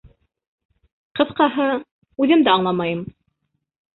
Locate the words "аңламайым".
2.57-3.03